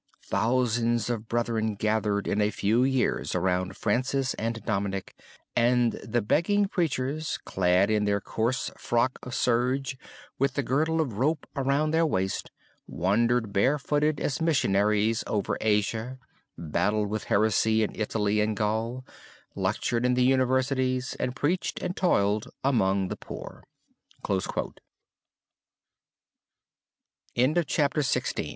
Thousands 0.25 1.11
of 1.11 1.27
brethren 1.27 1.75
gathered 1.75 2.25
in 2.27 2.41
a 2.41 2.49
few 2.49 2.83
years 2.83 3.35
around 3.35 3.77
Francis 3.77 4.33
and 4.33 4.59
Dominic, 4.65 5.13
and 5.55 5.91
the 6.03 6.23
begging 6.23 6.67
preachers, 6.67 7.37
clad 7.45 7.91
in 7.91 8.05
their 8.05 8.19
coarse 8.19 8.71
frock 8.79 9.19
of 9.21 9.35
serge, 9.35 9.99
with 10.39 10.55
the 10.55 10.63
girdle 10.63 10.99
of 11.01 11.19
rope 11.19 11.45
around 11.55 11.91
their 11.91 12.07
waist, 12.07 12.49
wandered 12.87 13.53
barefooted 13.53 14.19
as 14.19 14.41
missionaries 14.41 15.23
over 15.27 15.55
Asia, 15.61 16.17
battled 16.57 17.07
with 17.09 17.25
heresy 17.25 17.83
in 17.83 17.93
Italy 17.93 18.41
and 18.41 18.57
Gaul, 18.57 19.05
lectured 19.53 20.03
in 20.03 20.15
the 20.15 20.23
Universities, 20.25 21.15
and 21.19 21.35
preached 21.35 21.79
and 21.79 21.95
toiled 21.95 22.47
among 22.63 23.09
the 23.09 23.15
poor." 23.15 23.63
SIDE 24.25 24.45
CAPITAL 24.45 24.73
(LINCOLN) 27.35 28.47